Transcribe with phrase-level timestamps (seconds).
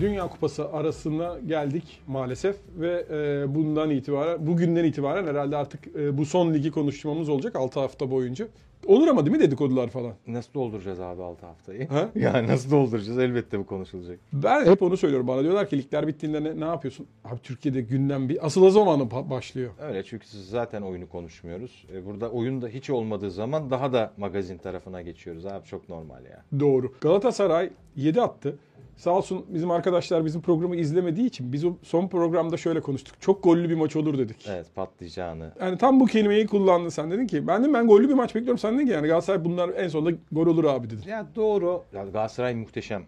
[0.00, 6.26] Dünya Kupası arasına geldik maalesef ve e, bundan itibaren bugünden itibaren herhalde artık e, bu
[6.26, 8.48] son ligi konuşmamız olacak 6 hafta boyunca.
[8.86, 10.12] Olur ama değil mi dedikodular falan?
[10.26, 11.88] Nasıl dolduracağız abi 6 haftayı?
[11.88, 12.08] Ha?
[12.14, 13.18] yani nasıl dolduracağız?
[13.18, 14.18] Elbette bu konuşulacak.
[14.32, 15.28] Ben hep onu söylüyorum.
[15.28, 17.06] Bana diyorlar ki ligler bittiğinde ne, ne yapıyorsun?
[17.24, 19.70] Abi Türkiye'de gündem bir asıl zamanı başlıyor.
[19.80, 21.86] Öyle çünkü siz zaten oyunu konuşmuyoruz.
[21.94, 26.24] E, Burada oyun da hiç olmadığı zaman daha da magazin tarafına geçiyoruz abi çok normal
[26.24, 26.44] ya.
[26.60, 26.92] Doğru.
[27.00, 28.58] Galatasaray 7 attı.
[28.96, 33.20] Sağ olsun bizim arkadaşlar bizim programı izlemediği için biz o son programda şöyle konuştuk.
[33.20, 34.46] Çok gollü bir maç olur dedik.
[34.48, 35.52] Evet patlayacağını.
[35.60, 38.58] Yani tam bu kelimeyi kullandın sen dedin ki ben de ben gollü bir maç bekliyorum.
[38.58, 41.08] Sen dedin ki yani Galatasaray bunlar en sonunda gol olur abi dedin.
[41.08, 41.82] Ya doğru.
[41.92, 43.04] Ya Galatasaray muhteşem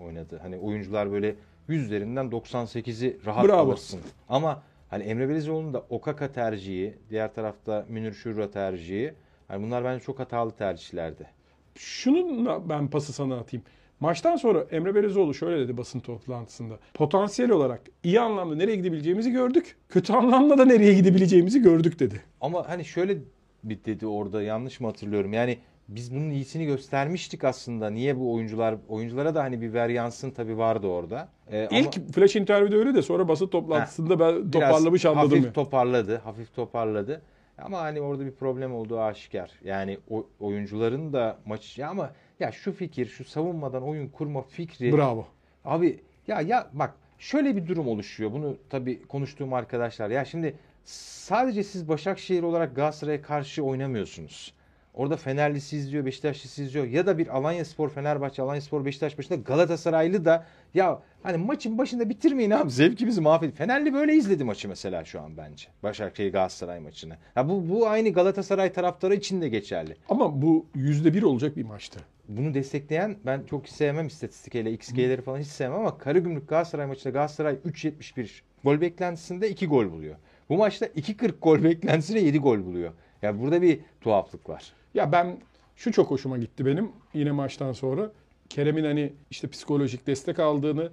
[0.00, 0.38] oynadı.
[0.42, 1.36] Hani oyuncular böyle
[1.68, 3.60] yüzlerinden 98'i rahat Bravo.
[3.60, 4.00] alırsın.
[4.28, 9.14] Ama hani Emre Belezoğlu'nun da Okaka tercihi, diğer tarafta Münir Şurra tercihi.
[9.48, 11.26] Hani bunlar bence çok hatalı tercihlerdi.
[11.74, 13.64] Şunu ben pası sana atayım.
[14.00, 16.78] Maçtan sonra Emre Belezoğlu şöyle dedi basın toplantısında.
[16.94, 19.76] Potansiyel olarak iyi anlamda nereye gidebileceğimizi gördük.
[19.88, 22.22] Kötü anlamda da nereye gidebileceğimizi gördük dedi.
[22.40, 23.18] Ama hani şöyle
[23.64, 25.32] bir dedi orada yanlış mı hatırlıyorum?
[25.32, 27.90] Yani biz bunun iyisini göstermiştik aslında.
[27.90, 31.28] Niye bu oyuncular oyunculara da hani bir veryansın tabii vardı orada.
[31.52, 35.28] Ee, ama İlk flash interview'de öyle de sonra basın toplantısında ben biraz toparlamış anladım.
[35.30, 35.52] Hafif ya.
[35.52, 37.22] toparladı, hafif toparladı.
[37.58, 39.50] Ama hani orada bir problem olduğu aşikar.
[39.64, 42.10] Yani o oyuncuların da maç ya ama
[42.40, 45.26] ya şu fikir, şu savunmadan oyun kurma fikri Bravo.
[45.64, 48.32] Abi ya ya bak şöyle bir durum oluşuyor.
[48.32, 50.10] Bunu tabii konuştuğum arkadaşlar.
[50.10, 54.54] Ya şimdi sadece siz Başakşehir olarak Galatasaray'a karşı oynamıyorsunuz.
[54.94, 59.38] Orada Fenerlisi izliyor, Beşiktaşlısı izliyor ya da bir Alanya Spor, Fenerbahçe, Alanya Spor, Beşiktaş başında
[59.38, 63.52] Galatasaraylı da ya hani maçın başında bitirmeyin abi zevkimizi mahvedin.
[63.52, 65.66] Fenerli böyle izledi maçı mesela şu an bence.
[65.82, 67.16] Başakşehir Galatasaray maçını.
[67.36, 69.96] Ya bu bu aynı Galatasaray taraftarı için de geçerli.
[70.08, 72.00] Ama bu yüzde bir olacak bir maçtı.
[72.28, 77.54] Bunu destekleyen ben çok sevmem istatistikeyle XG'leri falan hiç sevmem ama Karagümrük Galatasaray maçında Galatasaray
[77.54, 78.28] 3.71
[78.64, 80.16] gol beklentisinde 2 gol buluyor.
[80.48, 82.92] Bu maçta 2.40 gol beklentisinde 7 gol buluyor.
[83.22, 84.72] Yani burada bir tuhaflık var.
[84.94, 85.38] Ya ben
[85.76, 88.10] şu çok hoşuma gitti benim yine maçtan sonra.
[88.48, 90.90] Kerem'in hani işte psikolojik destek aldığını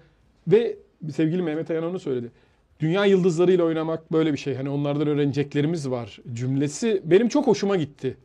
[0.47, 0.77] ve
[1.11, 2.31] sevgili Mehmet Ayan onu söyledi.
[2.79, 4.55] Dünya yıldızlarıyla oynamak böyle bir şey.
[4.55, 8.17] Hani onlardan öğreneceklerimiz var cümlesi benim çok hoşuma gitti.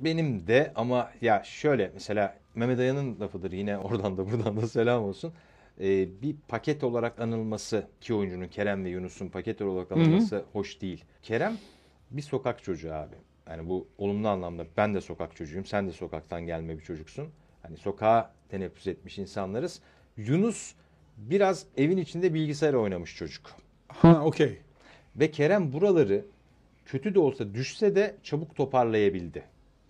[0.00, 5.04] Benim de ama ya şöyle mesela Mehmet Ayan'ın lafıdır yine oradan da buradan da selam
[5.04, 5.32] olsun.
[5.80, 11.04] Ee, bir paket olarak anılması iki oyuncunun Kerem ve Yunus'un paket olarak anılması hoş değil.
[11.22, 11.56] Kerem
[12.10, 13.14] bir sokak çocuğu abi.
[13.50, 15.64] Yani bu olumlu anlamda ben de sokak çocuğuyum.
[15.64, 17.28] Sen de sokaktan gelme bir çocuksun.
[17.62, 19.80] Hani sokağa teneffüs etmiş insanlarız.
[20.16, 20.74] Yunus
[21.16, 23.46] biraz evin içinde bilgisayar oynamış çocuk.
[23.88, 24.58] Ha okey.
[25.16, 26.24] Ve Kerem buraları
[26.86, 29.42] kötü de olsa düşse de çabuk toparlayabildi.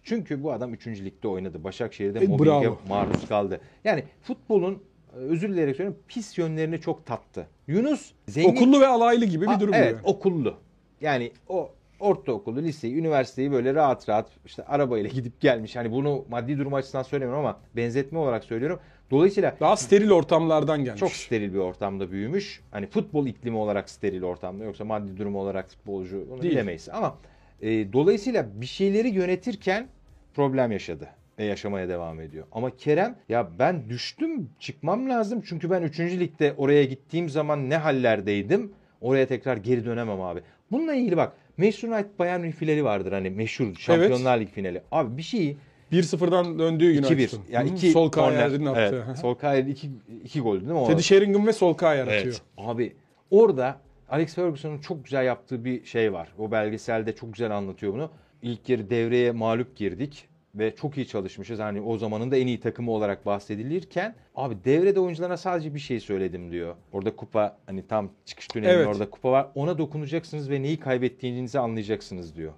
[0.02, 0.86] Çünkü bu adam 3.
[0.86, 1.64] ligde oynadı.
[1.64, 2.78] Başakşehir'de E, mobbinge bravo.
[2.88, 3.60] maruz kaldı.
[3.84, 4.82] Yani futbolun
[5.12, 7.46] e, özür dileyerek söylüyorum pis yönlerini çok tattı.
[7.66, 8.56] Yunus zengin.
[8.56, 10.00] Okullu ve alaylı gibi bir durum evet, yani.
[10.04, 10.56] okullu.
[11.00, 11.70] Yani o
[12.04, 15.76] ortaokulu, liseyi, üniversiteyi böyle rahat rahat işte arabayla gidip gelmiş.
[15.76, 18.78] Hani bunu maddi durum açısından söylemiyorum ama benzetme olarak söylüyorum.
[19.10, 21.00] Dolayısıyla Daha steril ortamlardan gelmiş.
[21.00, 22.62] çok steril bir ortamda büyümüş.
[22.70, 26.52] Hani futbol iklimi olarak steril ortamda yoksa maddi durum olarak futbolcu bunu Değil.
[26.52, 26.88] bilemeyiz.
[26.88, 27.16] Ama
[27.62, 29.88] e, dolayısıyla bir şeyleri yönetirken
[30.34, 32.46] problem yaşadı ve yaşamaya devam ediyor.
[32.52, 36.00] Ama Kerem ya ben düştüm çıkmam lazım çünkü ben 3.
[36.00, 40.40] ligde oraya gittiğim zaman ne hallerdeydim oraya tekrar geri dönemem abi.
[40.70, 44.82] Bununla ilgili bak Manchester United Bayern Münih finali vardır hani meşhur Şampiyonlar Ligi finali.
[44.92, 45.56] Abi bir şeyi
[45.92, 47.36] 1-0'dan döndüğü gün 2-1.
[47.50, 48.10] Yani iki Sol.
[48.10, 49.20] Kayer'in Evet, attığı.
[49.20, 49.90] sol Kayer'in iki,
[50.24, 50.78] iki goldü değil mi?
[50.78, 50.86] o?
[50.86, 52.22] Teddy Sheringham ve Sol Kayer atıyor.
[52.24, 52.42] Evet.
[52.58, 52.96] Abi
[53.30, 56.28] orada Alex Ferguson'un çok güzel yaptığı bir şey var.
[56.38, 58.10] O belgeselde çok güzel anlatıyor bunu.
[58.42, 61.58] İlk yarı devreye mağlup girdik ve çok iyi çalışmışız.
[61.58, 66.00] Hani o zamanın da en iyi takımı olarak bahsedilirken abi devrede oyuncularına sadece bir şey
[66.00, 66.74] söyledim diyor.
[66.92, 68.86] Orada kupa hani tam çıkış döneminde Evet.
[68.86, 69.46] orada kupa var.
[69.54, 72.52] Ona dokunacaksınız ve neyi kaybettiğinizi anlayacaksınız diyor.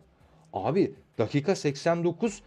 [0.53, 2.43] Abi dakika 89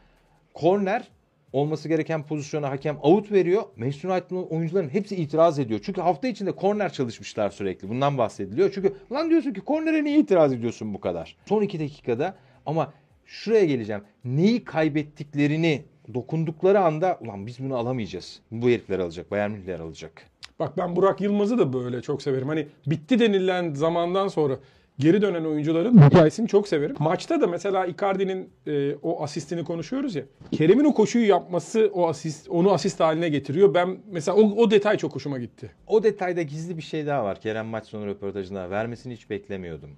[0.53, 1.07] korner
[1.53, 3.63] olması gereken pozisyona hakem out veriyor.
[3.75, 5.79] Manchester United'ın oyuncuların hepsi itiraz ediyor.
[5.83, 7.89] Çünkü hafta içinde korner çalışmışlar sürekli.
[7.89, 8.71] Bundan bahsediliyor.
[8.73, 11.35] Çünkü lan diyorsun ki kornere niye itiraz ediyorsun bu kadar?
[11.45, 12.35] Son iki dakikada
[12.65, 12.93] ama
[13.29, 14.01] şuraya geleceğim.
[14.25, 15.81] Neyi kaybettiklerini
[16.13, 18.39] dokundukları anda ulan biz bunu alamayacağız.
[18.51, 19.31] Bu herifler alacak.
[19.31, 20.21] Bayern Münihler alacak.
[20.59, 22.47] Bak ben Burak Yılmaz'ı da böyle çok severim.
[22.47, 24.59] Hani bitti denilen zamandan sonra
[24.99, 26.95] geri dönen oyuncuların hikayesini çok severim.
[26.99, 30.23] Maçta da mesela Icardi'nin e, o asistini konuşuyoruz ya.
[30.51, 33.73] Kerem'in o koşuyu yapması o asist onu asist haline getiriyor.
[33.73, 35.71] Ben mesela o, o detay çok hoşuma gitti.
[35.87, 37.41] O detayda gizli bir şey daha var.
[37.41, 39.89] Kerem maç sonu röportajında vermesini hiç beklemiyordum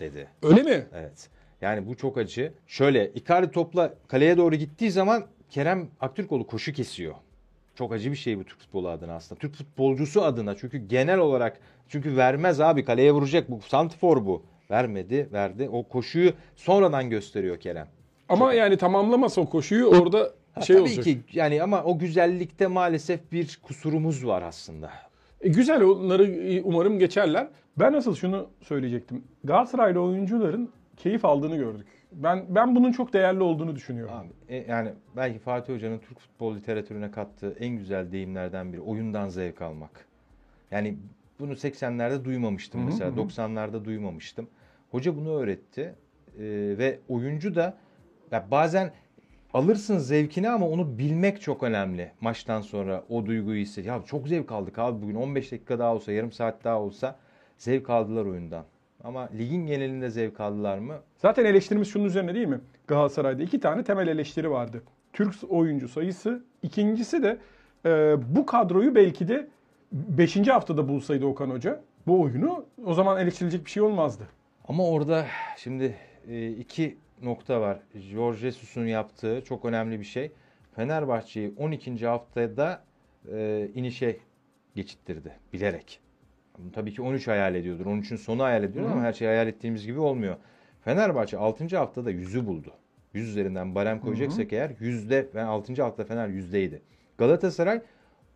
[0.00, 0.28] dedi.
[0.42, 0.86] Öyle mi?
[0.94, 1.30] Evet.
[1.62, 2.52] Yani bu çok acı.
[2.66, 7.14] Şöyle Icardi topla kaleye doğru gittiği zaman Kerem Aktürkoğlu koşu kesiyor.
[7.74, 9.38] çok acı bir şey bu Türk futbolu adına aslında.
[9.38, 14.42] Türk futbolcusu adına çünkü genel olarak çünkü vermez abi kaleye vuracak bu santifor bu.
[14.70, 15.68] Vermedi, verdi.
[15.72, 17.88] O koşuyu sonradan gösteriyor Kerem.
[18.28, 21.04] Ama yani tamamlamasa o koşuyu orada Ha, şey tabii olacak.
[21.04, 24.90] ki yani ama o güzellikte maalesef bir kusurumuz var aslında.
[25.40, 27.48] E, güzel onları e, umarım geçerler.
[27.78, 29.24] Ben asıl şunu söyleyecektim.
[29.44, 30.70] Galatasaraylı oyuncuların
[31.02, 31.86] keyif aldığını gördük.
[32.12, 34.14] Ben ben bunun çok değerli olduğunu düşünüyorum.
[34.14, 39.28] Abi, e, yani belki Fatih Hoca'nın Türk futbol literatürüne kattığı en güzel deyimlerden biri oyundan
[39.28, 40.06] zevk almak.
[40.70, 40.96] Yani
[41.38, 43.20] bunu 80'lerde duymamıştım Hı hı mesela hı.
[43.20, 44.48] 90'larda duymamıştım.
[44.90, 45.94] Hoca bunu öğretti
[46.38, 46.44] E,
[46.78, 47.78] ve oyuncu da
[48.30, 48.92] ya bazen
[49.54, 52.12] alırsın zevkini ama onu bilmek çok önemli.
[52.20, 53.86] Maçtan sonra o duyguyu hisset.
[53.86, 57.18] Ya çok zevk aldık abi bugün 15 dakika daha olsa yarım saat daha olsa
[57.58, 58.64] zevk aldılar oyundan.
[59.04, 60.94] Ama ligin genelinde zevk aldılar mı?
[61.18, 62.60] Zaten eleştirimiz şunun üzerine değil mi?
[62.86, 64.82] Galatasaray'da iki tane temel eleştiri vardı.
[65.12, 66.44] Türk oyuncu sayısı.
[66.62, 67.38] İkincisi de
[67.86, 69.48] e, bu kadroyu belki de
[69.92, 70.48] 5.
[70.48, 74.28] haftada bulsaydı Okan Hoca bu oyunu o zaman eleştirilecek bir şey olmazdı.
[74.68, 75.26] Ama orada
[75.56, 75.96] şimdi
[76.28, 77.78] e, iki nokta var.
[77.94, 80.32] Jorge Jesus'un yaptığı çok önemli bir şey.
[80.76, 82.06] Fenerbahçe'yi 12.
[82.06, 82.84] haftada
[83.32, 84.16] e, inişe
[84.74, 86.00] geçittirdi bilerek.
[86.58, 87.86] Bunu tabii ki 13 hayal ediyordur.
[87.86, 90.36] 13'ün sonu hayal ediyor ama her şey hayal ettiğimiz gibi olmuyor.
[90.84, 91.76] Fenerbahçe 6.
[91.76, 92.72] haftada 100'ü buldu.
[93.14, 95.82] 100 üzerinden barem koyacaksak eğer yüzde ben 6.
[95.82, 96.82] hafta Fener yüzdeydi.
[97.18, 97.80] Galatasaray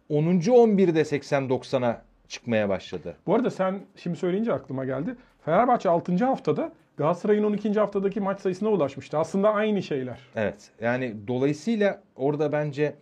[0.09, 0.25] 10.
[0.25, 3.17] 11'de 80-90'a çıkmaya başladı.
[3.27, 5.17] Bu arada sen şimdi söyleyince aklıma geldi.
[5.45, 6.25] Fenerbahçe 6.
[6.25, 7.73] haftada Galatasaray'ın 12.
[7.73, 9.19] haftadaki maç sayısına ulaşmıştı.
[9.19, 10.19] Aslında aynı şeyler.
[10.37, 10.71] Evet.
[10.81, 12.95] Yani dolayısıyla orada bence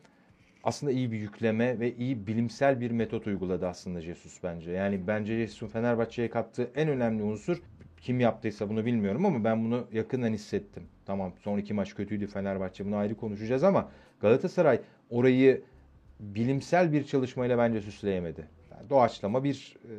[0.65, 4.71] aslında iyi bir yükleme ve iyi bilimsel bir metot uyguladı aslında Jesus bence.
[4.71, 7.63] Yani bence Jesus'un Fenerbahçe'ye kattığı en önemli unsur
[8.01, 10.83] kim yaptıysa bunu bilmiyorum ama ben bunu yakından hissettim.
[11.07, 13.89] Tamam son iki maç kötüydü Fenerbahçe bunu ayrı konuşacağız ama
[14.21, 14.81] Galatasaray
[15.11, 15.63] orayı
[16.21, 18.49] bilimsel bir çalışmayla bence süsleyemedi.
[18.71, 19.95] Yani doğaçlama bir e,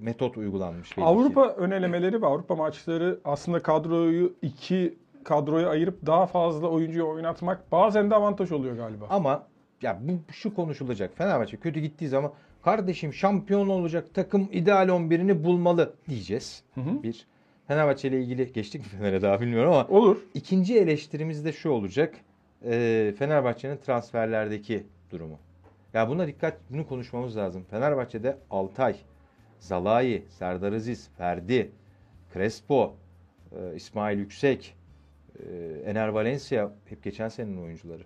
[0.00, 0.96] metot uygulanmış.
[0.96, 1.10] belli ki.
[1.10, 8.10] Avrupa önelemeleri ve Avrupa maçları aslında kadroyu iki kadroya ayırıp daha fazla oyuncuyu oynatmak bazen
[8.10, 9.06] de avantaj oluyor galiba.
[9.10, 9.46] Ama
[9.82, 11.16] ya bu şu konuşulacak.
[11.16, 12.32] Fenerbahçe kötü gittiği zaman
[12.62, 16.62] kardeşim şampiyon olacak takım ideal 11'ini bulmalı diyeceğiz.
[16.74, 17.02] hı.
[17.02, 17.26] Bir.
[17.68, 20.18] Fenerbahçe ile ilgili geçtik mi Fener'e daha bilmiyorum ama Olur.
[20.34, 22.14] ikinci eleştirimiz de şu olacak.
[22.64, 25.38] Ee, Fenerbahçe'nin transferlerdeki durumu.
[25.94, 27.64] Ya buna dikkat bunu konuşmamız lazım.
[27.70, 28.96] Fenerbahçe'de Altay,
[29.60, 31.70] Zalai, Serdar Aziz, Ferdi,
[32.34, 32.96] Crespo,
[33.52, 34.74] e, İsmail Yüksek,
[35.38, 35.46] e,
[35.86, 38.02] Ener Valencia hep geçen senenin oyuncuları.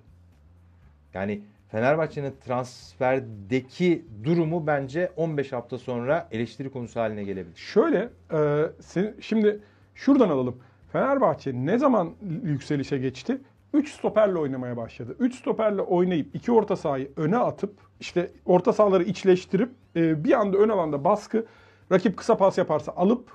[1.15, 1.43] Yani
[1.75, 7.56] Fenerbahçe'nin transferdeki durumu bence 15 hafta sonra eleştiri konusu haline gelebilir.
[7.56, 9.61] Şöyle, e, sen- şimdi
[9.94, 10.56] şuradan alalım.
[10.93, 12.11] Fenerbahçe ne zaman
[12.43, 13.38] yükselişe geçti?
[13.73, 15.17] 3 stoperle oynamaya başladı.
[15.19, 20.59] 3 stoperle oynayıp iki orta sahayı öne atıp işte orta sahaları içleştirip e, bir anda
[20.59, 21.47] ön alanda baskı
[21.93, 23.31] rakip kısa pas yaparsa alıp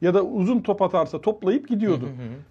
[0.00, 2.08] ya da uzun top atarsa toplayıp gidiyordu.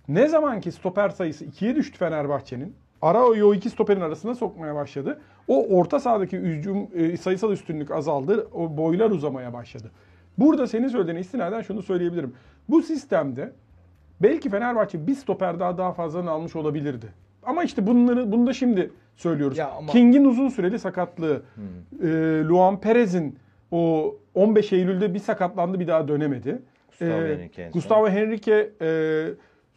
[0.07, 5.19] Ne zaman ki stoper sayısı 2'ye düştü Fenerbahçe'nin Arao'yu o iki stoperin arasına sokmaya başladı.
[5.47, 8.47] O orta sahadaki hücum e, sayısal üstünlük azaldı.
[8.53, 9.91] O boylar uzamaya başladı.
[10.37, 12.33] Burada senin söylediğine istinaden şunu söyleyebilirim.
[12.69, 13.51] Bu sistemde
[14.21, 17.05] belki Fenerbahçe bir stoper daha daha fazla almış olabilirdi.
[17.43, 19.57] Ama işte bunları bunu da şimdi söylüyoruz.
[19.59, 21.41] Ama- King'in uzun süreli sakatlığı,
[22.03, 22.07] e,
[22.43, 23.35] Luan Perez'in
[23.71, 26.61] o 15 Eylül'de bir sakatlandı bir daha dönemedi.
[26.89, 27.69] Gustavo E, Henrique.
[27.73, 28.87] Gustavo Henrique e,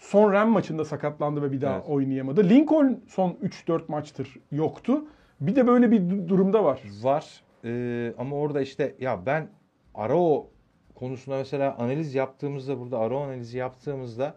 [0.01, 1.85] son Ren maçında sakatlandı ve bir daha Evet.
[1.89, 2.49] oynayamadı.
[2.49, 5.05] Lincoln son 3-4 maçtır yoktu.
[5.41, 6.81] Bir de böyle bir du- durumda var.
[7.03, 9.49] Var Ee, ama orada işte ya ben
[9.95, 10.47] Arao
[10.95, 14.35] konusunda mesela analiz yaptığımızda burada Arao analizi yaptığımızda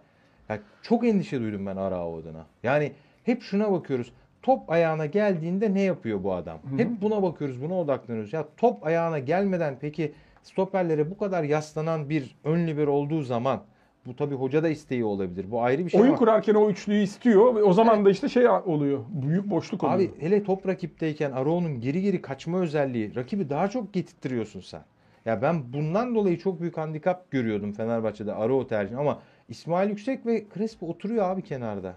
[0.50, 2.46] ya çok endişe duydum ben Arao adına.
[2.64, 2.92] Yani
[3.24, 4.14] hep şuna bakıyoruz.
[4.42, 6.58] Top ayağına geldiğinde ne yapıyor bu adam?
[6.78, 8.34] Hep buna bakıyoruz, buna odaklanıyoruz.
[8.34, 13.62] Ya top ayağına gelmeden peki stoperlere bu kadar yaslanan bir ön libero olduğu zaman
[14.06, 15.52] bu tabii hoca da isteği olabilir.
[15.52, 18.50] Bu ayrı bir şey Oyun ama kurarken o üçlüyü istiyor o zaman da işte şey
[18.50, 19.00] oluyor.
[19.10, 19.98] Büyük boşluk oluyor.
[19.98, 24.82] Abi hele top rakipteyken Arao'nun geri geri kaçma özelliği rakibi daha çok getirtiyorsun sen.
[25.26, 29.20] Ya ben bundan dolayı çok büyük handikap görüyordum Fenerbahçe'de Arao tercihi ama
[29.50, 31.96] İsmail Yüksek ve Crespo oturuyor abi kenarda.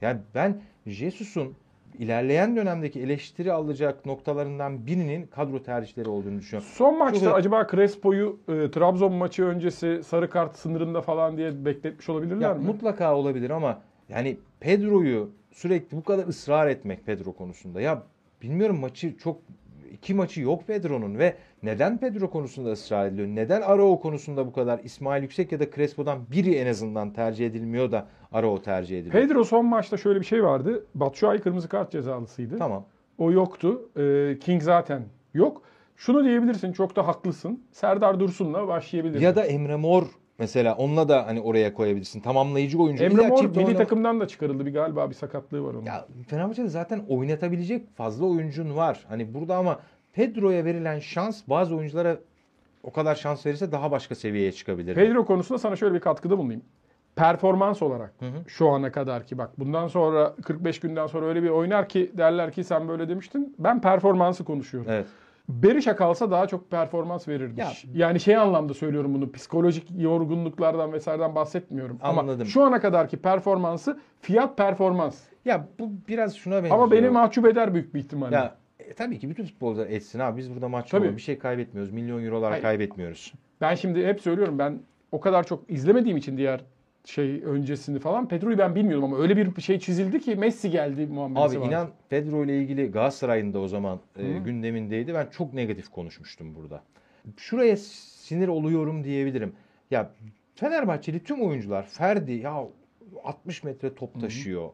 [0.00, 1.54] Yani ben Jesus'un
[1.98, 6.70] ilerleyen dönemdeki eleştiri alacak noktalarından birinin kadro tercihleri olduğunu düşünüyorum.
[6.74, 12.08] Son maçta Çok- acaba Crespo'yu e, Trabzon maçı öncesi sarı kart sınırında falan diye bekletmiş
[12.08, 12.64] olabilirler Ya mi?
[12.66, 17.80] mutlaka olabilir ama yani Pedro'yu sürekli bu kadar ısrar etmek Pedro konusunda.
[17.80, 18.02] Ya
[18.42, 19.40] bilmiyorum maçı çok
[19.92, 23.28] iki maçı yok Pedro'nun ve neden Pedro konusunda ısrar ediliyor?
[23.28, 27.92] Neden Arao konusunda bu kadar İsmail Yüksek ya da Crespo'dan biri en azından tercih edilmiyor
[27.92, 29.22] da Arao tercih ediliyor?
[29.22, 30.86] Pedro son maçta şöyle bir şey vardı.
[30.94, 32.58] Batshuayi kırmızı kart cezalısıydı.
[32.58, 32.84] Tamam.
[33.18, 33.82] O yoktu.
[33.96, 35.02] Ee, King zaten
[35.34, 35.62] yok.
[35.96, 37.62] Şunu diyebilirsin çok da haklısın.
[37.72, 39.24] Serdar Dursun'la başlayabilirsin.
[39.24, 40.02] Ya da Emre Mor
[40.38, 42.20] mesela onunla da hani oraya koyabilirsin.
[42.20, 43.04] Tamamlayıcı oyuncu.
[43.04, 45.82] Emre Mor milli oynama- takımdan da çıkarıldı bir galiba bir sakatlığı var onun.
[45.84, 49.04] Ya Fenerbahçe'de zaten oynatabilecek fazla oyuncun var.
[49.08, 49.78] Hani burada ama
[50.12, 52.18] Pedro'ya verilen şans bazı oyunculara
[52.82, 54.94] o kadar şans verirse daha başka seviyeye çıkabilir.
[54.94, 56.62] Pedro konusunda sana şöyle bir katkıda bulunayım.
[57.18, 58.12] Performans olarak
[58.46, 62.52] şu ana kadar ki bak bundan sonra 45 günden sonra öyle bir oynar ki derler
[62.52, 63.54] ki sen böyle demiştin.
[63.58, 64.90] Ben performansı konuşuyorum.
[64.92, 65.06] Evet.
[65.48, 67.58] Berisha kalsa daha çok performans verirmiş.
[67.84, 69.32] Ya- yani şey anlamda söylüyorum bunu.
[69.32, 71.98] Psikolojik yorgunluklardan vesaireden bahsetmiyorum.
[72.02, 72.46] Ama Anladım.
[72.46, 75.20] şu ana kadarki performansı fiyat performans.
[75.44, 76.74] Ya bu biraz şuna benziyor.
[76.74, 78.34] Ama beni mahcup eder büyük bir ihtimalle.
[78.34, 80.36] ya e, tabii ki bütün futbolcular etsin abi.
[80.38, 81.06] Biz burada maç Tabii.
[81.06, 81.16] yok.
[81.16, 81.92] Bir şey kaybetmiyoruz.
[81.92, 82.62] Milyon eurolar Hayır.
[82.62, 83.32] kaybetmiyoruz.
[83.60, 84.80] Ben şimdi hep söylüyorum ben
[85.12, 86.60] o kadar çok izlemediğim için diğer
[87.08, 91.40] şey öncesini falan Pedro'yu ben bilmiyordum ama öyle bir şey çizildi ki Messi geldi muhabbeti
[91.40, 91.66] Abi var.
[91.66, 95.14] inan Pedro ile ilgili Galatasaray'ın da o zaman e, gündemindeydi.
[95.14, 96.82] Ben çok negatif konuşmuştum burada.
[97.36, 99.52] Şuraya sinir oluyorum diyebilirim.
[99.90, 100.10] Ya
[100.54, 102.64] Fenerbahçeli tüm oyuncular Ferdi ya
[103.24, 104.70] 60 metre top taşıyor.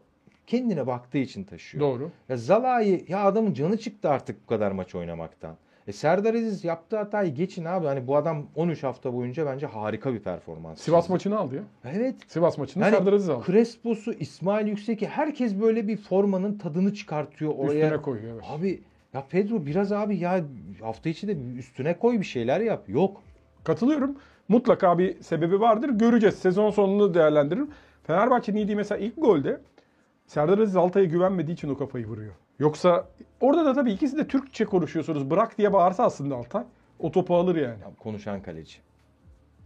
[0.47, 1.85] Kendine baktığı için taşıyor.
[1.85, 2.11] Doğru.
[2.29, 5.57] Ya Zalai ya adamın canı çıktı artık bu kadar maç oynamaktan.
[5.87, 7.87] E Serdar Aziz yaptığı hatayı geçin abi.
[7.87, 10.81] Hani bu adam 13 hafta boyunca bence harika bir performans.
[10.81, 11.63] Sivas maçını aldı ya.
[11.85, 12.15] Evet.
[12.27, 13.45] Sivas maçını Yani Serdar Aziz aldı.
[13.47, 17.85] Crespo'su, İsmail Yüksek'i herkes böyle bir formanın tadını çıkartıyor oraya.
[17.85, 18.45] Üstüne koyuyor evet.
[18.49, 18.81] Abi
[19.15, 20.45] ya Pedro biraz abi ya
[20.81, 22.89] hafta içi de üstüne koy bir şeyler yap.
[22.89, 23.21] Yok.
[23.65, 24.17] Katılıyorum.
[24.49, 25.89] Mutlaka bir sebebi vardır.
[25.89, 26.35] Göreceğiz.
[26.35, 27.71] Sezon sonunu değerlendiririm.
[28.03, 29.61] Fenerbahçe'nin yediği mesela ilk golde
[30.27, 32.33] Serdar Aziz Altay'a güvenmediği için o kafayı vuruyor.
[32.59, 33.09] Yoksa
[33.41, 35.31] orada da tabii ikisi de Türkçe konuşuyorsunuz.
[35.31, 36.65] Bırak diye bağırsa aslında Altay.
[36.99, 37.81] O topu alır yani.
[37.81, 38.79] Ya konuşan kaleci.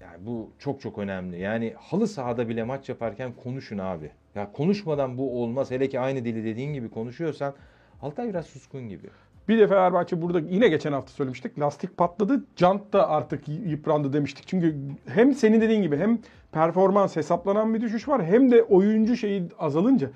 [0.01, 1.41] Yani bu çok çok önemli.
[1.41, 4.11] Yani halı sahada bile maç yaparken konuşun abi.
[4.35, 5.71] Ya konuşmadan bu olmaz.
[5.71, 7.55] Hele ki aynı dili dediğin gibi konuşuyorsan
[8.03, 9.11] Altay biraz suskun gibi.
[9.49, 11.59] Bir de Fenerbahçe burada yine geçen hafta söylemiştik.
[11.59, 12.45] Lastik patladı.
[12.57, 14.47] Jant da artık yıprandı demiştik.
[14.47, 14.77] Çünkü
[15.07, 16.19] hem senin dediğin gibi hem
[16.53, 20.11] performans hesaplanan bir düşüş var hem de oyuncu şeyi azalınca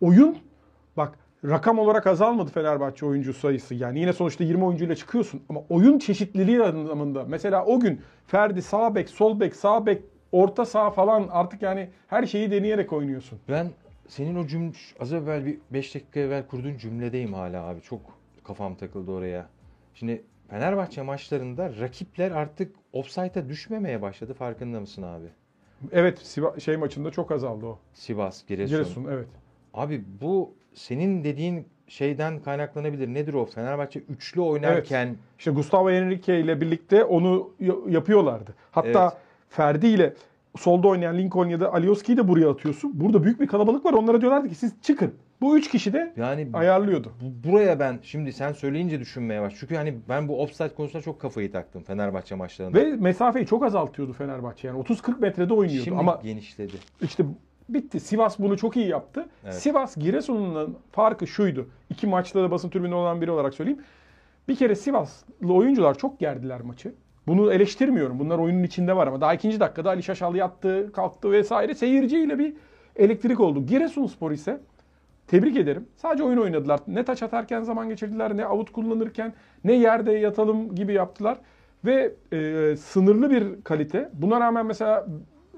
[0.00, 0.38] oyun
[0.96, 3.74] bak rakam olarak azalmadı Fenerbahçe oyuncu sayısı.
[3.74, 8.94] Yani yine sonuçta 20 oyuncuyla çıkıyorsun ama oyun çeşitliliği anlamında mesela o gün Ferdi sağ
[8.94, 10.02] bek, sol bek, sağ bek,
[10.32, 13.38] orta sağ falan artık yani her şeyi deneyerek oynuyorsun.
[13.48, 13.70] Ben
[14.08, 17.80] senin o cümle az evvel bir 5 dakika evvel kurduğun cümledeyim hala abi.
[17.80, 18.00] Çok
[18.44, 19.46] kafam takıldı oraya.
[19.94, 24.34] Şimdi Fenerbahçe maçlarında rakipler artık offside'a düşmemeye başladı.
[24.34, 25.26] Farkında mısın abi?
[25.92, 27.78] Evet Siva- şey maçında çok azaldı o.
[27.94, 28.76] Sivas, Giresun.
[28.76, 29.28] Giresun evet.
[29.74, 33.08] Abi bu senin dediğin şeyden kaynaklanabilir.
[33.14, 33.46] Nedir o?
[33.46, 37.50] Fenerbahçe üçlü oynarken İşte Gustavo Henrique ile birlikte onu
[37.88, 38.54] yapıyorlardı.
[38.70, 39.22] Hatta Evet.
[39.48, 40.14] Ferdi ile
[40.58, 42.90] solda oynayan Lincoln ya da Alioski'yi de buraya atıyorsun.
[42.94, 43.92] Burada büyük bir kalabalık var.
[43.92, 45.14] Onlara diyorlardı ki siz çıkın.
[45.40, 47.12] Bu üç kişi de yani ayarlıyordu.
[47.20, 49.54] bu- buraya ben şimdi sen söyleyince düşünmeye baş.
[49.60, 52.78] Çünkü hani ben bu offside konusunda çok kafayı taktım Fenerbahçe maçlarında.
[52.78, 54.68] Ve mesafeyi çok azaltıyordu Fenerbahçe.
[54.68, 55.84] Yani 30-40 metrede oynuyordu.
[55.84, 56.72] Şimdi Ama genişledi.
[57.02, 57.24] işte
[57.68, 58.00] bitti.
[58.00, 59.28] Sivas bunu çok iyi yaptı.
[59.44, 59.54] Evet.
[59.54, 61.68] Sivas Giresun'un farkı şuydu.
[61.90, 63.80] İki maçta da basın tribünü olan biri olarak söyleyeyim.
[64.48, 66.94] Bir kere Sivaslı oyuncular çok gerdiler maçı.
[67.26, 68.18] Bunu eleştirmiyorum.
[68.18, 71.74] Bunlar oyunun içinde var ama daha ikinci dakikada Ali Şaşal yattı, kalktı vesaire.
[71.74, 72.54] Seyirciyle bir
[72.96, 73.66] elektrik oldu.
[73.66, 74.60] Giresunspor ise
[75.26, 75.88] tebrik ederim.
[75.96, 76.80] Sadece oyun oynadılar.
[76.86, 81.38] Ne taç atarken zaman geçirdiler, ne avut kullanırken, ne yerde yatalım gibi yaptılar.
[81.84, 84.10] Ve e, sınırlı bir kalite.
[84.12, 85.06] Buna rağmen mesela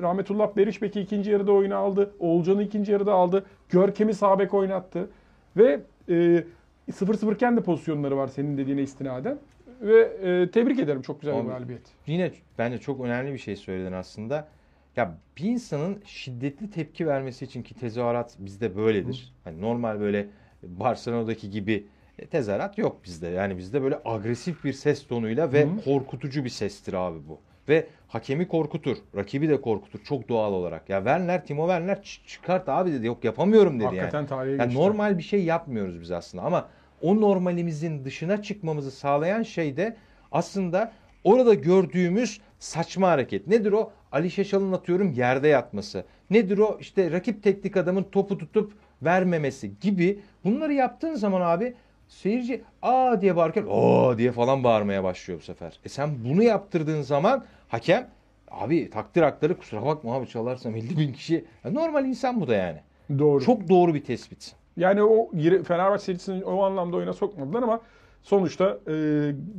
[0.03, 2.15] Rahmetullah Berişbek'i ikinci yarıda oyuna aldı.
[2.19, 3.47] Oğulcan'ı ikinci yarıda aldı.
[3.69, 5.11] Görkem'i sağ bek oynattı.
[5.57, 6.45] Ve e,
[6.91, 9.39] 0-0 iken de pozisyonları var senin dediğine istinaden.
[9.81, 11.03] Ve e, tebrik ederim.
[11.03, 11.83] Çok güzel bir galibiyet.
[12.07, 14.49] Yine bence çok önemli bir şey söyledin aslında.
[14.97, 19.35] Ya bir insanın şiddetli tepki vermesi için ki tezahürat bizde böyledir.
[19.45, 20.27] Hani normal böyle
[20.63, 21.87] Barcelona'daki gibi
[22.19, 23.29] e, tezahürat yok bizde.
[23.29, 25.85] Yani bizde böyle agresif bir ses tonuyla ve Hı.
[25.85, 27.39] korkutucu bir sestir abi bu.
[27.69, 30.89] Ve hakemi korkutur, rakibi de korkutur çok doğal olarak.
[30.89, 33.07] Ya Werner, Timo Werner "Ç- çıkart abi dedi.
[33.07, 33.99] Yok yapamıyorum dedi yani.
[33.99, 34.83] Hakikaten Yani geçti.
[34.83, 36.69] normal bir şey yapmıyoruz biz aslında ama
[37.03, 39.97] o normalimizin dışına çıkmamızı sağlayan şey de
[40.33, 40.93] aslında
[41.25, 43.47] orada gördüğümüz saçma hareket.
[43.47, 43.91] Nedir o?
[44.13, 46.05] Ali Şaşal'ın atıyorum yerde yatması.
[46.31, 46.77] Nedir o?
[46.81, 48.73] İşte rakip teknik adamın topu tutup
[49.03, 50.21] vermemesi gibi.
[50.45, 51.75] Bunları yaptığın zaman abi
[52.09, 55.79] seyirci aa diye bağırırken aa diye falan bağırmaya başlıyor bu sefer.
[55.85, 58.09] E sen bunu yaptırdığın zaman hakem
[58.51, 61.45] abi takdir hakları kusura bakma abi çalarsam 50 bin kişi.
[61.65, 62.79] Ya normal insan bu da yani.
[63.19, 63.45] Doğru.
[63.45, 64.55] Çok doğru bir tespit.
[64.77, 65.31] Yani o
[65.65, 67.81] Fenerbahçe serisini o anlamda oyuna sokmadılar ama
[68.23, 68.93] sonuçta e,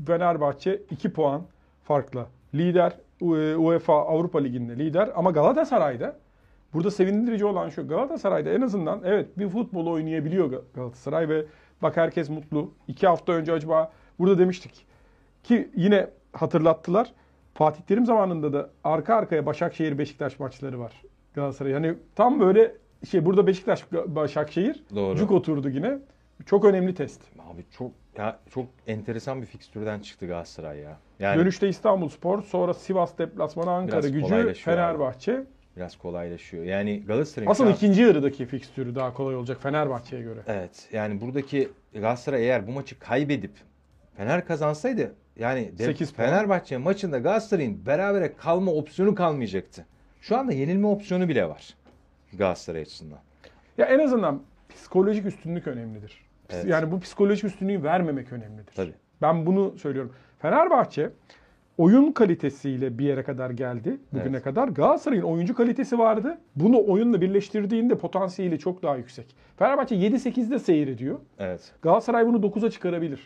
[0.07, 1.41] Fenerbahçe 2 puan
[1.83, 6.15] farkla lider U- UEFA Avrupa Ligi'nde lider ama Galatasaray'da
[6.73, 11.45] burada sevindirici olan şu Galatasaray'da en azından evet bir futbol oynayabiliyor Ga- Galatasaray ve
[11.81, 12.71] Bak herkes mutlu.
[12.87, 14.85] İki hafta önce acaba burada demiştik
[15.43, 17.13] ki yine hatırlattılar.
[17.59, 20.93] Fatih Terim zamanında da arka arkaya Başakşehir Beşiktaş maçları var
[21.33, 21.71] Galatasaray.
[21.71, 22.75] Yani tam böyle
[23.09, 25.15] şey burada Beşiktaş Başakşehir Doğru.
[25.17, 25.97] cuk oturdu yine.
[26.45, 27.21] Çok önemli test.
[27.53, 30.97] Abi çok ya çok enteresan bir fikstürden çıktı Galatasaray ya.
[31.19, 34.81] Yani Dönüşte İstanbul Spor, sonra Sivas deplasmanı, Ankara Biraz gücü, kolaylaşıyor abi.
[34.81, 35.43] Fenerbahçe.
[35.77, 36.63] biraz kolaylaşıyor.
[36.63, 40.39] Yani Galatasaray'ın Asıl an- ikinci yarıdaki fikstürü daha kolay olacak Fenerbahçe'ye göre.
[40.47, 43.51] Evet yani buradaki Galatasaray eğer bu maçı kaybedip
[44.17, 46.29] Fener kazansaydı yani Sekiz puan.
[46.29, 49.85] Fenerbahçe maçında Galatasaray'ın berabere kalma opsiyonu kalmayacaktı.
[50.21, 51.75] Şu anda yenilme opsiyonu bile var
[52.33, 53.19] Galatasaray açısından.
[53.77, 56.25] Ya en azından psikolojik üstünlük önemlidir.
[56.49, 56.65] Evet.
[56.65, 58.73] Yani bu psikolojik üstünlüğü vermemek önemlidir.
[58.75, 58.93] Tabii.
[59.21, 60.13] Ben bunu söylüyorum.
[60.39, 61.09] Fenerbahçe
[61.77, 64.43] oyun kalitesiyle bir yere kadar geldi bugüne Evet.
[64.43, 64.67] kadar.
[64.67, 66.37] Galatasaray'ın oyuncu kalitesi vardı.
[66.55, 69.35] Bunu oyunla birleştirdiğinde potansiyeli çok daha yüksek.
[69.59, 71.19] Fenerbahçe 7-8'de seyrediyor.
[71.39, 71.71] Evet.
[71.81, 73.19] Galatasaray bunu 9'a çıkarabilir.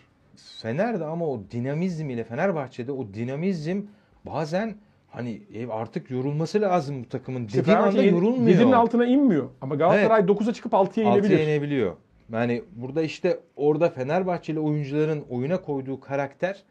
[0.62, 3.82] Fener'de ama o dinamizm ile Fenerbahçe'de o dinamizm
[4.26, 4.76] bazen
[5.10, 8.50] hani e, artık yorulması lazım bu takımın İşte dediğin anda Fenerbahçe yedi- yorulmuyor.
[8.58, 9.50] yedinin altına inmiyor.
[9.62, 11.40] Ama Galatasaray 9'a çıkıp 6'ya Altıya inebilir.
[11.48, 11.96] inebiliyor.
[12.32, 16.64] Yani burada işte orada Fenerbahçeli oyuncuların oyuna koyduğu karakter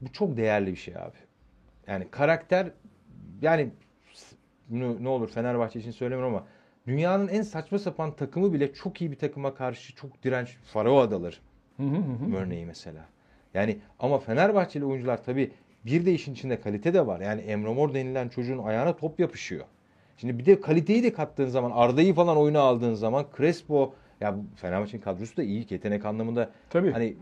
[0.00, 1.16] bu çok değerli bir şey abi.
[1.86, 2.70] Yani karakter
[3.42, 3.68] yani
[4.68, 6.46] bunu ne olur Fenerbahçe için söylemiyorum ama
[6.86, 11.36] dünyanın en saçma sapan takımı bile çok iyi bir takıma karşı çok direnç Faro Adaları.
[12.36, 13.04] Örneği mesela.
[13.54, 15.50] Yani ama Fenerbahçeli oyuncular tabii
[15.86, 17.20] bir de işin içinde kalite de var.
[17.20, 19.64] Yani Emre Mor denilen çocuğun ayağına top yapışıyor.
[20.16, 25.02] Şimdi bir de kaliteyi de kattığın zaman Arda'yı falan oyuna aldığın zaman Crespo ya Fenerbahçe'nin
[25.02, 25.66] kadrosu da iyi.
[25.70, 26.90] Yetenek anlamında Tabii.
[26.90, 27.16] hani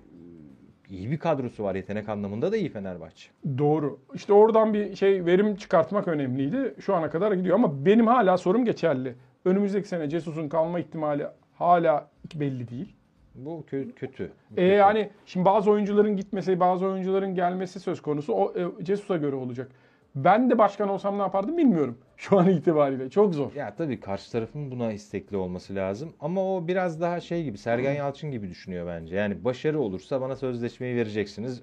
[0.88, 1.75] iyi bir kadrosu var.
[1.75, 3.28] Yetenek anlamında da iyi Fenerbahçe.
[3.59, 3.99] Doğru.
[4.14, 6.75] İşte oradan bir şey verim çıkartmak önemliydi.
[6.80, 9.14] Şu ana kadar gidiyor ama benim hala sorum geçerli.
[9.44, 12.97] Önümüzdeki sene Cesus'un kalma ihtimali hala belli değil.
[13.34, 14.32] Bu kö- kötü.
[14.50, 14.74] Bu E kötü.
[14.74, 18.33] yani şimdi bazı oyuncuların gitmesi, bazı oyuncuların gelmesi söz konusu.
[18.33, 19.70] O e, Cesus'a göre olacak.
[20.14, 21.98] Ben de başkan olsam ne yapardım bilmiyorum.
[22.16, 23.11] Şu an itibariyle.
[23.11, 23.52] Çok zor.
[23.52, 26.12] Ya tabii karşı tarafın buna istekli olması lazım.
[26.20, 29.16] Ama o biraz daha şey gibi Sergen Yalçın gibi düşünüyor bence.
[29.16, 31.62] Yani başarı olursa bana sözleşmeyi vereceksiniz.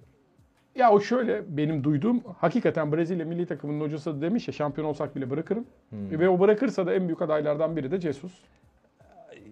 [0.76, 5.15] Ya o şöyle benim duyduğum hakikaten Brezilya milli takımının hocası da demiş ya şampiyon olsak
[5.15, 5.65] bile bırakırım.
[5.94, 8.32] Ve o bırakırsa da en büyük adaylardan biri de Jesus.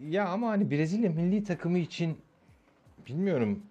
[0.10, 2.18] Ya ama hani Brezilya milli takımı için
[3.08, 3.64] bilmiyorum.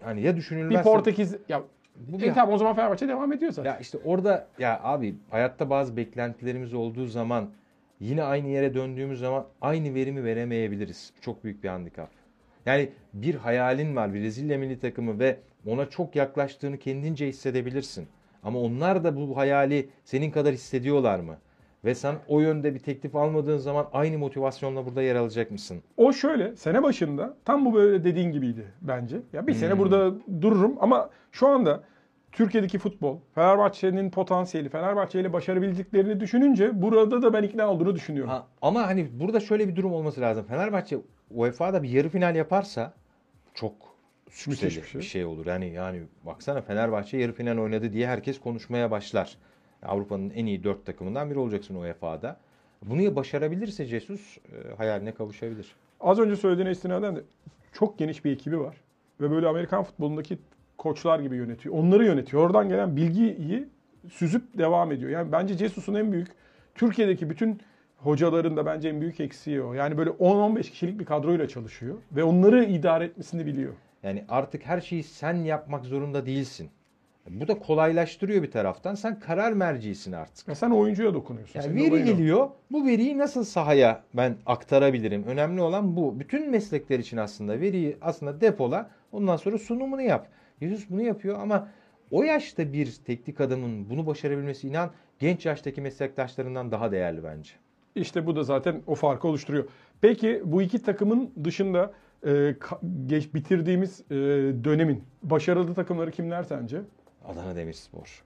[0.00, 0.82] Hani ya Bir düşünülmezse...
[0.82, 1.62] Portekiz ya
[1.96, 3.70] Bu e, bir- tamam o zaman Fenerbahçe devam ediyor zaten.
[3.70, 7.50] Ya işte orada ya abi hayatta bazı beklentilerimiz olduğu zaman
[8.00, 11.12] yine aynı yere döndüğümüz zaman aynı verimi veremeyebiliriz.
[11.20, 12.10] Çok büyük bir handikap.
[12.66, 18.08] Yani bir hayalin var Brezilya milli takımı ve ona çok yaklaştığını kendince hissedebilirsin.
[18.42, 21.36] Ama onlar da bu hayali senin kadar hissediyorlar mı?
[21.86, 25.82] Ve sen o yönde bir teklif almadığın zaman aynı motivasyonla burada yer alacak mısın?
[25.96, 29.16] O şöyle sene başında tam bu böyle dediğin gibiydi bence.
[29.32, 29.78] Ya bir sene Hmm.
[29.78, 31.82] burada dururum ama şu anda
[32.32, 38.30] Türkiye'deki futbol, Fenerbahçe'nin potansiyeli, Fenerbahçe ile başarabildiklerini düşününce burada da ben ikna olduğunu düşünüyorum.
[38.30, 40.44] Ha, ama hani burada şöyle bir durum olması lazım.
[40.46, 40.98] Fenerbahçe
[41.30, 42.92] UEFA'da bir yarı final yaparsa
[43.54, 43.72] çok
[44.30, 45.00] sükseli bir bir şey.
[45.00, 45.24] şey.
[45.24, 45.46] olur.
[45.46, 49.36] Yani yani baksana Fenerbahçe yarı final oynadı diye herkes konuşmaya başlar.
[49.82, 52.36] Avrupa'nın en iyi dört takımından biri olacaksın UEFA'da.
[52.82, 55.74] Bunu ya başarabilirse Jesus e, hayaline kavuşabilir.
[56.00, 57.22] Az önce söylediğine istinaden de
[57.72, 58.76] çok geniş bir ekibi var.
[59.20, 60.38] Ve böyle Amerikan futbolundaki
[60.78, 61.74] koçlar gibi yönetiyor.
[61.74, 62.42] Onları yönetiyor.
[62.42, 63.68] Oradan gelen bilgiyi
[64.12, 65.10] süzüp devam ediyor.
[65.10, 66.28] Yani bence Jesus'un en büyük
[66.74, 67.60] Türkiye'deki bütün
[67.96, 69.72] hocaların da bence en büyük eksiği o.
[69.72, 73.72] Yani böyle 10-15 kişilik bir kadroyla çalışıyor ve onları idare etmesini biliyor.
[74.02, 76.70] Yani artık her şeyi sen yapmak zorunda değilsin.
[77.30, 78.94] Bu da kolaylaştırıyor bir taraftan.
[78.94, 80.48] Sen karar mercisin artık.
[80.48, 81.60] Ya sen oyuncuya dokunuyorsun.
[81.60, 82.48] Yani veri geliyor.
[82.70, 85.24] Bu veriyi nasıl sahaya ben aktarabilirim?
[85.24, 86.20] Önemli olan bu.
[86.20, 88.90] Bütün meslekler için aslında veriyi aslında depola.
[89.12, 90.28] Ondan sonra sunumunu yap.
[90.60, 91.68] Jesus bunu yapıyor ama
[92.10, 97.50] o yaşta bir teknik adamın bunu başarabilmesi inan genç yaştaki meslektaşlarından daha değerli bence.
[97.94, 99.68] İşte bu da zaten o farkı oluşturuyor.
[100.00, 101.92] Peki bu iki takımın dışında
[102.26, 102.54] e,
[103.06, 104.14] geç bitirdiğimiz e,
[104.64, 106.80] dönemin başarılı takımları kimler sence?
[107.26, 108.22] Adana Demirspor.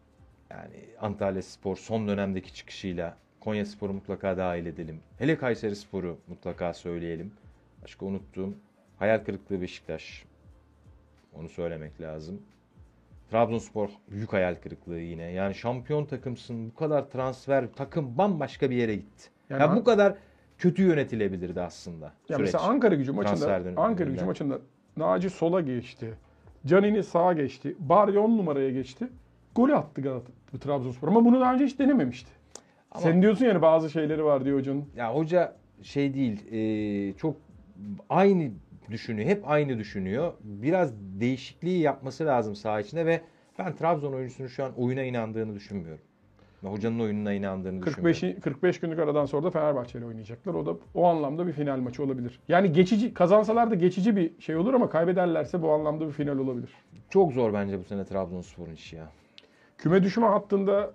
[0.50, 5.00] Yani Antalya Spor son dönemdeki çıkışıyla Konya Spor'u mutlaka dahil edelim.
[5.18, 7.32] Hele Kayseri Spor'u mutlaka söyleyelim.
[7.82, 8.54] Başka unuttuğum
[8.98, 10.24] hayal kırıklığı Beşiktaş.
[11.34, 12.42] Onu söylemek lazım.
[13.30, 15.22] Trabzonspor büyük hayal kırıklığı yine.
[15.22, 16.70] Yani şampiyon takımsın.
[16.70, 19.30] Bu kadar transfer takım bambaşka bir yere gitti.
[19.50, 20.14] Yani ya An- bu kadar
[20.58, 22.04] kötü yönetilebilirdi aslında.
[22.04, 22.40] Ya süreç.
[22.40, 24.58] mesela Ankara gücü maçında Ankara gücü maçında
[24.96, 26.14] Naci sola geçti.
[26.66, 27.76] Canini sağa geçti.
[27.78, 29.08] Bari 10 numaraya geçti.
[29.54, 32.30] Golü attı Galatasaray Trabzonspor ama bunu daha önce hiç denememişti.
[32.90, 34.84] Ama- Sen diyorsun yani bazı şeyleri var diyor hocanın.
[34.96, 37.36] Ya hoca şey değil, e, çok
[38.08, 38.50] aynı
[38.90, 39.28] düşünüyor.
[39.28, 40.32] Hep aynı düşünüyor.
[40.42, 43.20] Biraz değişikliği yapması lazım saha içinde ve
[43.58, 46.04] ben Trabzon oyuncusunun şu an oyuna inandığını düşünmüyorum.
[46.68, 48.42] Hocanın oyununa inandığını 45 düşünmüyorum.
[48.42, 50.54] 45 günlük aradan sonra da Fenerbahçe ile oynayacaklar.
[50.54, 52.40] O da o anlamda bir final maçı olabilir.
[52.48, 56.70] Yani geçici kazansalar da geçici bir şey olur ama kaybederlerse bu anlamda bir final olabilir.
[57.10, 59.08] Çok zor bence bu sene Trabzonspor'un işi ya.
[59.78, 60.90] Küme düşme hattında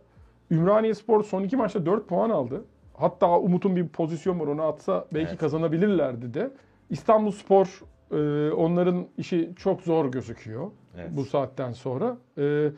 [0.51, 2.65] Ümraniye Spor son iki maçta 4 puan aldı.
[2.93, 5.39] Hatta Umut'un bir pozisyon var onu atsa belki Evet.
[5.39, 6.51] kazanabilirlerdi de.
[6.89, 11.09] İstanbul Spor e, onların işi çok zor gözüküyor Evet.
[11.11, 12.17] bu saatten sonra.
[12.37, 12.69] E,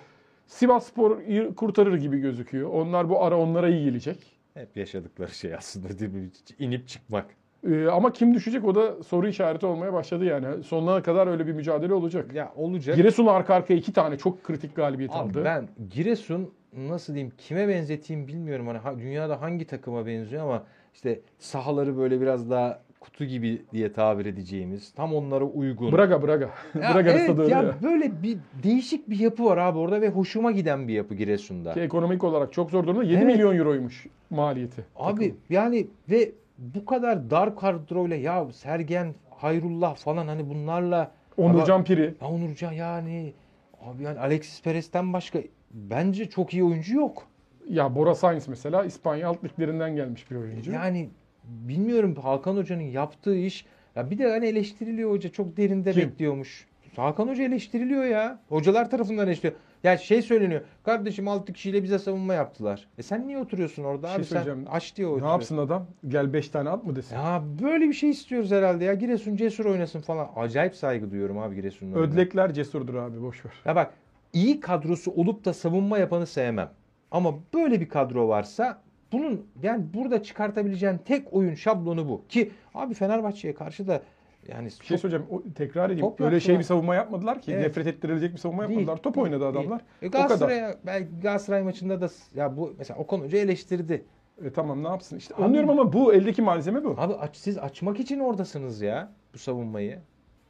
[0.48, 1.18] Sivas Spor
[1.56, 2.70] kurtarır gibi gözüküyor.
[2.70, 4.18] Onlar bu ara onlara iyi gelecek.
[4.54, 6.30] Hep yaşadıkları şey aslında değil mi?
[6.60, 7.26] inip çıkmak.
[7.70, 10.64] E, ama kim düşecek o da soru işareti olmaya başladı yani.
[10.64, 12.34] Sonuna kadar öyle bir mücadele olacak.
[12.34, 12.96] Ya olacak.
[12.96, 15.42] Giresun arka arkaya iki tane çok kritik galibiyet Abi aldı.
[15.46, 18.68] ben Giresun nasıl diyeyim kime benzeteyim bilmiyorum.
[18.68, 23.94] Hani ha- dünyada hangi takıma benziyor ama işte sahaları böyle biraz daha kutu gibi diye
[23.94, 25.92] tabir edeceğimiz tam onlara uygun.
[25.92, 26.50] Braga Braga.
[26.82, 30.88] Ya Braga evet ya böyle bir değişik bir yapı var abi orada ve hoşuma giden
[30.88, 31.74] bir yapı Giresun'da.
[31.74, 33.04] Ki ekonomik olarak çok zor durumda.
[33.04, 33.26] 7 Evet.
[33.26, 34.86] milyon euroymuş maliyeti.
[34.96, 42.14] Abi yani ve bu kadar dar kadroyla ya Sergen, Hayrullah falan hani bunlarla Onurcan Piri.
[42.22, 43.34] ya Onurcan yani
[43.82, 45.40] abi yani Alexis Perez'ten başka
[45.72, 47.24] bence çok iyi oyuncu yok.
[47.70, 50.72] Ya Bora Sainz mesela İspanya alt liglerinden gelmiş bir oyuncu.
[50.72, 51.10] Yani
[51.48, 56.02] bilmiyorum Hakan Hoca'nın yaptığı iş ya bir de hani eleştiriliyor hoca çok derinde Kim?
[56.02, 56.68] bekliyormuş.
[56.96, 58.40] Hakan Hoca eleştiriliyor ya.
[58.50, 59.62] Hocalar tarafından eleştiriliyor.
[59.84, 60.62] Ya şey söyleniyor.
[60.84, 62.88] Kardeşim 6 kişiyle bize savunma yaptılar.
[62.98, 65.32] E sen niye oturuyorsun orada şey abi sen aç diye ne oturuyor.
[65.32, 65.88] yapsın adam?
[66.08, 67.16] Gel 5 tane at mı desin?
[67.16, 68.94] Ya böyle bir şey istiyoruz herhalde ya.
[68.94, 70.30] Giresun cesur oynasın falan.
[70.36, 71.94] Acayip saygı duyuyorum abi Giresun'un.
[71.94, 73.54] Ödlekler cesurdur abi boş ver.
[73.66, 73.94] Ya bak
[74.34, 76.70] iyi kadrosu olup da savunma yapanı sevmem.
[77.12, 82.22] Ama böyle bir kadro varsa bunun yani burada çıkartabileceğin tek oyun şablonu bu.
[82.30, 84.02] Ki abi Fenerbahçe'ye karşı da
[84.48, 85.32] yani Bir şey söyleyeceğim.
[85.32, 86.02] O, tekrar edeyim.
[86.02, 87.52] Top Öyle şey bir savunma yapmadılar ki.
[87.54, 87.64] Evet.
[87.68, 89.04] Nefret ettirilecek bir savunma Değil, yapmadılar.
[89.04, 89.52] Top değil, oynadı değil.
[89.52, 89.82] adamlar.
[90.02, 90.28] E o kadar.
[90.28, 94.06] Galatasaray, belki Galatasaray maçında da ya bu mesela Okan Hoca eleştirdi.
[94.46, 95.36] E, tamam ne yapsın işte.
[95.36, 96.96] Abi- Anlıyorum ama bu eldeki malzeme bu.
[96.98, 100.00] Abi aç, siz açmak için oradasınız ya bu savunmayı.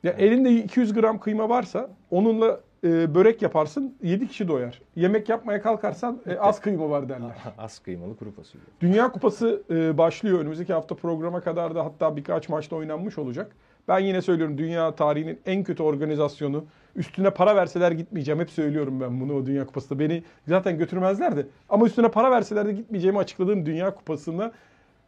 [0.03, 4.81] Ya elinde 200 gram kıyma varsa onunla e, börek yaparsın 7 kişi doyar.
[4.95, 7.31] Yemek yapmaya kalkarsan e, az kıyma var derler.
[7.57, 8.65] Az kıymalı kuru fasulye.
[8.81, 10.39] Dünya Kupası e, başlıyor.
[10.39, 13.55] Önümüzdeki hafta programa kadar da hatta birkaç maçta oynanmış olacak.
[13.87, 16.65] Ben yine söylüyorum dünya tarihinin en kötü organizasyonu.
[16.95, 18.39] Üstüne para verseler gitmeyeceğim.
[18.39, 19.99] Hep söylüyorum ben bunu o Dünya Kupası'nda.
[19.99, 21.47] Beni zaten götürmezlerdi.
[21.69, 24.51] Ama üstüne para verseler de gitmeyeceğimi açıkladığım Dünya Kupası'nda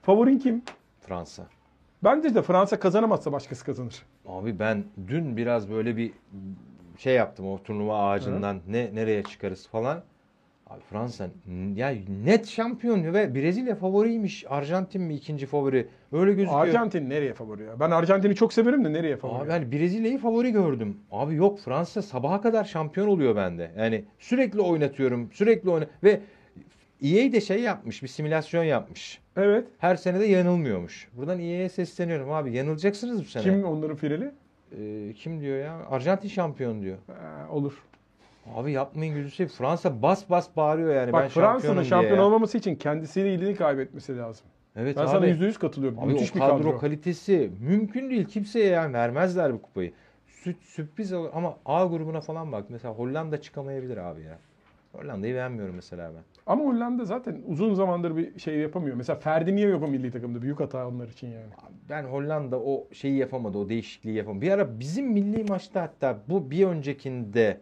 [0.01, 0.61] favorin kim?
[1.01, 1.43] Fransa.
[2.03, 4.03] Bence de Fransa kazanamazsa başkası kazanır.
[4.27, 6.11] Abi ben dün biraz böyle bir
[6.99, 10.03] şey yaptım o turnuva ağacından ne nereye çıkarız falan.
[10.67, 11.27] Abi Fransa
[11.75, 11.93] ya
[12.25, 14.45] net şampiyon ve Brezilya favoriymiş.
[14.49, 15.87] Arjantin mi ikinci favori?
[16.11, 16.61] Öyle gözüküyor.
[16.61, 17.79] Arjantin nereye favori ya?
[17.79, 19.43] Ben Arjantin'i çok severim de nereye favori?
[19.43, 20.97] Abi hani Brezilya'yı favori gördüm.
[21.11, 23.71] Abi yok Fransa sabaha kadar şampiyon oluyor bende.
[23.77, 25.29] Yani sürekli oynatıyorum.
[25.33, 26.21] Sürekli oyna ve
[27.03, 29.19] EA de şey yapmış, bir simülasyon yapmış.
[29.37, 29.67] Evet.
[29.77, 31.07] Her sene de yanılmıyormuş.
[31.17, 32.55] Buradan EA'ye sesleniyorum abi.
[32.55, 33.43] Yanılacaksınız bu sene.
[33.43, 34.31] Kim onların fireli?
[34.77, 35.77] Ee, kim diyor ya?
[35.89, 36.97] Arjantin şampiyon diyor.
[37.07, 37.83] Ha, olur.
[38.55, 39.51] Abi yapmayın gözü seveyim.
[39.57, 41.05] Fransa bas bas bağırıyor yani.
[41.07, 42.23] ben Bak Fransa'nın şampiyonum şampiyon ya.
[42.23, 44.47] olmaması için kendisiyle ilgili kaybetmesi lazım.
[44.75, 45.09] Evet Ben abi.
[45.09, 45.99] sana %100 katılıyorum.
[45.99, 46.77] Abi Müthiş o bir kadro, kadro.
[46.79, 48.25] kalitesi mümkün değil.
[48.25, 49.91] Kimseye yani vermezler bu kupayı.
[50.45, 52.65] Sü- sürpriz olur ama A grubuna falan bak.
[52.69, 54.37] Mesela Hollanda çıkamayabilir abi ya.
[54.91, 56.21] Hollanda'yı beğenmiyorum mesela ben.
[56.45, 58.95] Ama Hollanda zaten uzun zamandır bir şey yapamıyor.
[58.95, 60.41] Mesela Ferdi niye yok o milli takımda?
[60.41, 61.45] Büyük hata onlar için yani.
[61.89, 64.41] Ben Hollanda o şeyi yapamadı, o değişikliği yapamadı.
[64.41, 67.57] Bir ara bizim milli maçta hatta bu bir öncekinde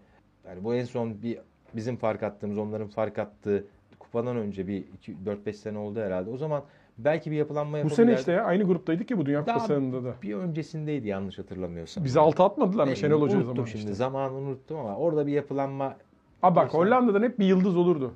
[0.48, 1.40] yani bu en son bir
[1.76, 3.66] bizim fark attığımız, onların fark attığı
[4.00, 4.84] kupadan önce bir
[5.26, 6.30] 4-5 sene oldu herhalde.
[6.30, 6.63] O zaman
[6.98, 8.06] belki bir yapılanma Bu yapabilirler.
[8.06, 10.13] sene işte ya aynı gruptaydık ya bu Dünya Kupası'nda da.
[10.22, 12.04] bir öncesindeydi yanlış hatırlamıyorsam.
[12.04, 13.94] Bizi altı atmadılar mı Ne Şenol Hoca zaman şimdi işte.
[13.94, 15.98] zamanı unuttum ama orada bir yapılanma
[16.43, 16.78] Abi bak Neyse.
[16.78, 18.13] Hollanda'dan hep bir yıldız olurdu.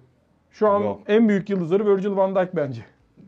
[0.52, 1.02] Şu an Yok.
[1.08, 2.82] en büyük yıldızları Virgil van Dijk bence.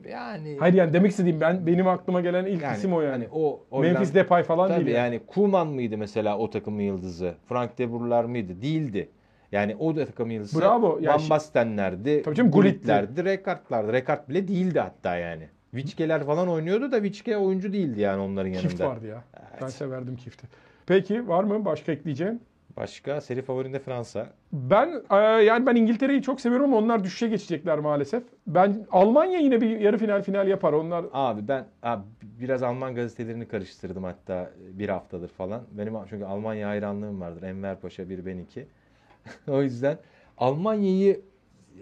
[0.09, 3.11] yani Hayır yani demek istediğim ben benim aklıma gelen ilk yani, isim o yani.
[3.11, 3.27] hani
[3.71, 4.95] o Memphis Hollanda- Depay falan Tabii değil.
[4.97, 5.13] Yani.
[5.15, 7.35] yani Koeman mıydı mesela o takımın yıldızı?
[7.49, 8.61] Frank de Boer'lar mıydı?
[8.61, 9.09] Değildi.
[9.51, 10.99] Yani o da takımın yıldızı Bravo.
[11.01, 12.51] Yani Van Bastenlerdi, Tabii canım.
[12.51, 13.93] Gullit'lerdi, Rekard'lardı.
[13.93, 15.47] Rekard bile değildi hatta yani.
[15.73, 18.67] Viçkeler falan oynuyordu da Viçke oyuncu değildi yani onların yanında.
[18.69, 19.23] Kift vardı ya.
[19.35, 19.73] Ben Evet.
[19.73, 20.47] severdim Kift'i.
[20.85, 22.41] Peki var mı başka ekleyeceğin?
[22.77, 24.27] Başka seri favorinde Fransa.
[24.51, 28.23] Ben e, yani ben İngiltere'yi çok seviyorum ama onlar düşüşe geçecekler maalesef.
[28.47, 30.73] Ben Almanya yine bir yarı final final yapar.
[30.73, 35.61] Onlar Abi ben abi biraz Alman gazetelerini karıştırdım hatta bir haftadır falan.
[35.71, 37.43] Benim çünkü Almanya hayranlığım vardır.
[37.43, 38.67] Enver Paşa bir ben iki.
[39.47, 39.97] o yüzden
[40.37, 41.21] Almanya'yı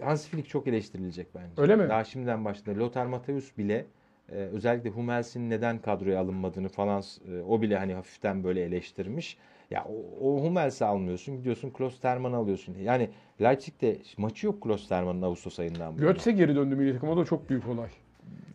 [0.01, 1.61] Hansi Flick çok eleştirilecek bence.
[1.61, 1.89] Öyle mi?
[1.89, 2.79] Daha şimdiden başladı.
[2.79, 3.85] Lothar Matthäus bile
[4.31, 9.37] Ee, özellikle Hummels'in neden kadroya alınmadığını falan e, o bile hani hafiften böyle eleştirmiş.
[9.71, 12.75] Ya o, o Hummels'i almıyorsun gidiyorsun Klosterman'ı alıyorsun.
[12.83, 13.09] Yani
[13.41, 16.05] Leipzig'te maçı yok Klosterman'ın Ağustos ayından beri.
[16.05, 17.89] Götze geri döndü milli takıma o da çok büyük olay.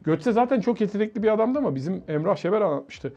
[0.05, 3.13] Götze zaten çok yetenekli bir adamdı ama bizim Emrah Şeber anlatmıştı.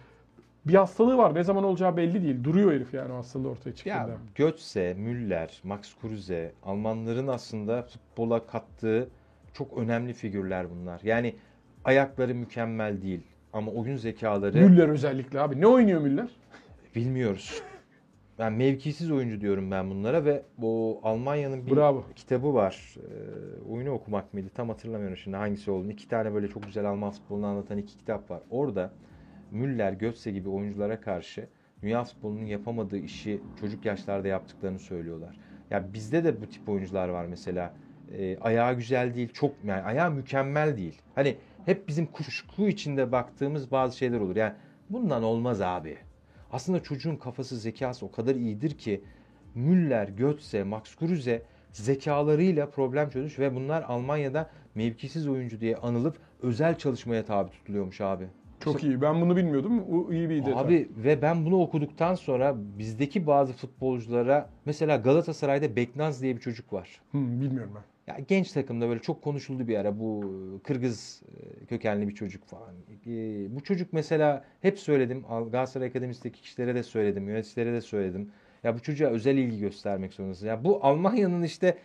[0.65, 1.35] Bir hastalığı var.
[1.35, 2.43] Ne zaman olacağı belli değil.
[2.43, 4.17] Duruyor herif yani hastalığı ortaya Ya çıktığında.
[4.35, 9.09] Götze, Müller, Max Kruse, Almanların aslında futbola kattığı
[9.53, 11.01] çok önemli figürler bunlar.
[11.03, 11.35] Yani
[11.85, 13.21] ayakları mükemmel değil
[13.53, 15.61] ama oyun zekaları Müller özellikle abi.
[15.61, 16.27] Ne oynuyor Müller?
[16.95, 17.61] bilmiyoruz.
[18.39, 22.05] Ben mevkisiz oyuncu diyorum ben bunlara ve bu Almanya'nın bir Bravo.
[22.15, 22.95] kitabı var.
[22.97, 24.49] Ee, oyunu okumak mıydı?
[24.53, 25.91] Tam hatırlamıyorum şimdi hangisi olduğunu.
[25.91, 28.41] İki tane böyle çok güzel Alman futbolunu anlatan iki kitap var.
[28.49, 28.91] Orada
[29.51, 31.47] Müller, Götze gibi oyunculara karşı
[31.81, 35.39] dünya futbolunun yapamadığı işi çocuk yaşlarda yaptıklarını söylüyorlar.
[35.69, 37.73] Ya bizde de bu tip oyuncular var mesela.
[38.11, 41.01] Ee, ayağı güzel değil, çok yani ayağı mükemmel değil.
[41.15, 44.35] Hani hep bizim kuşku içinde baktığımız bazı şeyler olur.
[44.35, 44.53] Yani
[44.89, 45.97] bundan olmaz abi.
[46.51, 49.03] Aslında çocuğun kafası, zekası o kadar iyidir ki
[49.55, 56.77] Müller, Götze, Max Kruse zekalarıyla problem çözmüş ve bunlar Almanya'da mevkisiz oyuncu diye anılıp özel
[56.77, 58.27] çalışmaya tabi tutuluyormuş abi.
[58.63, 59.01] Çok iyi.
[59.01, 59.83] Ben bunu bilmiyordum.
[59.91, 60.53] O iyi bir detay.
[60.53, 66.73] Abi ve ben bunu okuduktan sonra bizdeki bazı futbolculara mesela Galatasaray'da Beknaz diye bir çocuk
[66.73, 67.01] var.
[67.11, 67.83] Hı, bilmiyorum ben.
[68.09, 70.23] Ya genç takımda böyle çok konuşuldu bir ara bu
[70.63, 71.21] Kırgız
[71.61, 72.73] e, kökenli bir çocuk falan.
[73.07, 78.31] E, Bu çocuk mesela hep söyledim Al- Galatasaray Akademisi'ndeki kişilere de söyledim, yöneticilere de söyledim.
[78.63, 80.47] Ya bu çocuğa özel ilgi göstermek zorundasın.
[80.47, 81.77] Ya bu Almanya'nın işte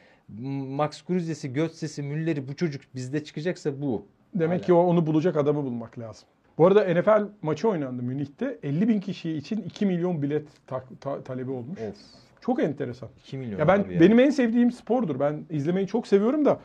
[0.68, 4.06] Max Kruse'si, Götze'si, Müller'i bu çocuk bizde çıkacaksa bu.
[4.34, 4.66] Demek Hala.
[4.66, 6.28] ki onu bulacak adamı bulmak lazım.
[6.58, 8.58] Bu arada NFL maçı oynandı Münih'te.
[8.62, 11.78] 50 bin kişi için 2 milyon bilet ta- ta- talebi olmuş.
[11.80, 11.96] Of.
[12.40, 13.08] Çok enteresan.
[13.26, 14.00] 2 milyon Ya ben abi ya.
[14.00, 15.20] benim en sevdiğim spordur.
[15.20, 16.60] Ben izlemeyi çok seviyorum da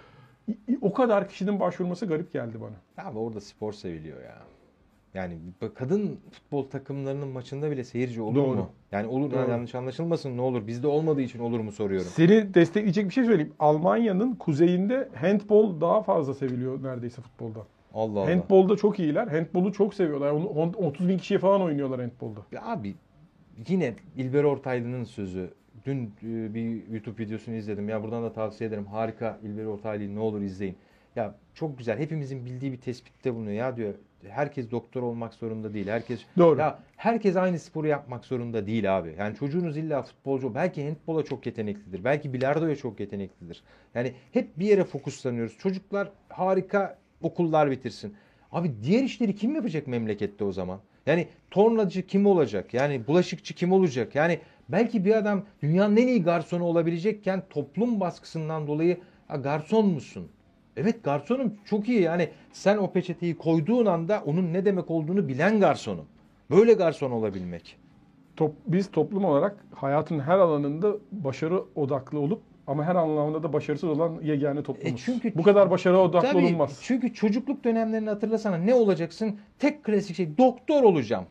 [0.82, 3.08] o kadar kişinin başvurması garip geldi bana.
[3.10, 4.38] Abi orada spor seviliyor ya.
[5.13, 5.38] Yani
[5.75, 8.56] kadın futbol takımlarının maçında bile seyirci olur Doğru.
[8.56, 8.69] mu?
[8.91, 9.49] Yani olur Doğru.
[9.52, 10.67] yanlış anlaşılmasın ne olur.
[10.67, 12.08] Bizde olmadığı için olur mu soruyorum.
[12.15, 13.54] Seni destekleyecek bir şey söyleyeyim.
[13.60, 17.63] Almanya'nın kuzeyinde handball daha fazla seviliyor neredeyse futboldan.
[17.93, 18.30] Allah Allah.
[18.32, 19.28] Handball'da çok iyiler.
[19.28, 20.32] Handball'u çok seviyorlar.
[20.32, 22.39] Onu- on- 30 bin kişiye falan oynuyorlar handball'da.
[22.52, 22.95] Ya abi
[23.67, 25.54] yine İlber Ortaylı'nın sözü.
[25.86, 27.89] Dün e, bir YouTube videosunu izledim.
[27.89, 28.86] Ya buradan da tavsiye ederim.
[28.86, 30.75] Harika İlber Ortaylı'yı ne olur izleyin.
[31.15, 31.99] Ya çok güzel.
[31.99, 33.56] Hepimizin bildiği bir tespitte bulunuyor.
[33.56, 33.93] Ya diyor
[34.28, 35.88] herkes doktor olmak zorunda değil.
[35.88, 36.60] Herkes Doğru.
[36.60, 39.15] ya herkes aynı sporu yapmak zorunda değil abi.
[39.19, 42.04] Yani çocuğunuz illa futbolcu, belki handbola çok yeteneklidir.
[42.04, 43.63] Belki bilardoya çok yeteneklidir.
[43.95, 45.58] Yani hep bir yere fokuslanıyoruz.
[45.58, 48.13] Çocuklar harika okullar bitirsin.
[48.51, 50.79] Abi diğer işleri kim yapacak memlekette o zaman?
[51.05, 52.73] Yani tornacı kim olacak?
[52.73, 54.15] Yani bulaşıkçı kim olacak?
[54.15, 60.27] Yani belki bir adam dünyanın en iyi garsonu olabilecekken toplum baskısından dolayı "Ha, garson musun?
[60.77, 65.60] Evet garsonum çok iyi yani sen o peçeteyi koyduğun anda onun ne demek olduğunu bilen
[65.60, 66.05] garsonum.
[66.51, 67.77] Böyle garson olabilmek.
[68.36, 73.89] Top, biz toplum olarak hayatın her alanında başarı odaklı olup ama her anlamda da başarısız
[73.89, 75.01] olan yegane toplumuz.
[75.01, 76.79] E çünkü- Bu kadar başarı odaklı Tabii, olunmaz.
[76.84, 79.39] çünkü çocukluk dönemlerini hatırlasana ne olacaksın?
[79.60, 81.25] Tek klasik şey doktor olacağım.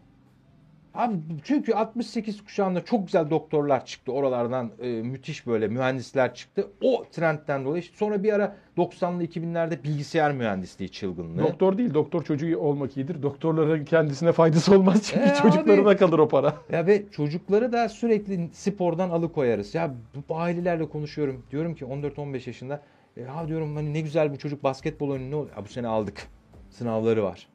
[0.94, 4.12] Abi çünkü 68 kuşağında çok güzel doktorlar çıktı.
[4.12, 6.66] Oralardan e, müthiş böyle mühendisler çıktı.
[6.82, 11.42] O trendten dolayı işte sonra bir ara 90'lı 2000'lerde bilgisayar mühendisliği çılgınlığı.
[11.42, 13.22] Doktor değil, doktor çocuğu olmak iyidir.
[13.22, 15.96] Doktorlara kendisine faydası olmaz çünkü E çocuklarına abi.
[15.96, 16.54] kalır o para.
[16.72, 19.74] Ya ve çocukları da sürekli spordan alıkoyarız.
[19.74, 19.94] Ya
[20.28, 21.42] bu ailelerle konuşuyorum.
[21.50, 22.82] Diyorum ki 14-15 yaşında
[23.16, 25.56] ya diyorum hani ne güzel bu çocuk basketbol oyunu ne oluyor?
[25.56, 26.26] Ya bu sene aldık.
[26.70, 27.46] Sınavları var.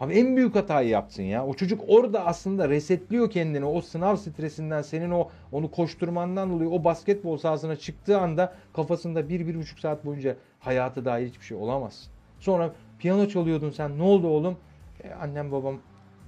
[0.00, 1.46] Abi en büyük hatayı yaptın ya.
[1.46, 3.64] O çocuk orada aslında resetliyor kendini.
[3.64, 9.46] O sınav stresinden senin o onu koşturmandan dolayı o basketbol sahasına çıktığı anda kafasında bir,
[9.46, 12.10] bir buçuk saat boyunca hayata dair hiçbir şey olamaz.
[12.40, 13.98] Sonra piyano çalıyordun sen.
[13.98, 14.56] Ne oldu oğlum?
[15.04, 15.78] E, annem babam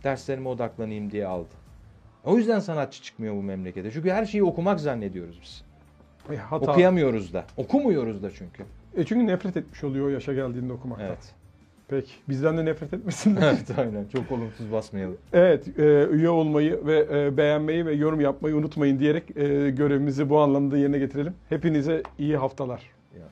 [0.05, 1.55] derslerime odaklanayım diye aldı.
[2.25, 3.91] O yüzden sanatçı çıkmıyor bu memlekete.
[3.91, 5.65] Çünkü her şeyi okumak zannediyoruz biz.
[6.35, 6.73] E, hata.
[6.73, 7.45] Okuyamıyoruz da.
[7.57, 8.65] Okumuyoruz da çünkü.
[8.97, 11.07] E çünkü nefret etmiş oluyor o yaşa geldiğinde okumaktan.
[11.07, 11.35] Evet.
[11.89, 12.13] Peki.
[12.29, 13.43] Bizden de nefret etmesinler.
[13.53, 14.05] evet aynen.
[14.13, 15.17] Çok olumsuz basmayalım.
[15.33, 20.39] Evet, e, üye olmayı ve e, beğenmeyi ve yorum yapmayı unutmayın diyerek e, görevimizi bu
[20.39, 21.35] anlamda yerine getirelim.
[21.49, 22.83] Hepinize iyi haftalar.
[23.19, 23.25] Ya,